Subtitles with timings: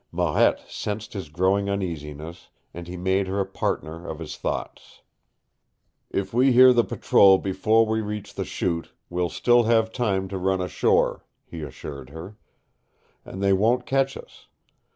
[0.11, 5.03] Marette sensed his growing uneasiness, and he made her a partner of his thoughts.
[6.09, 10.39] "If we hear the patrol before we reach the Chute, we'll still have time to
[10.39, 12.35] run ashore," he assured her.
[13.25, 14.47] "And they won't catch us.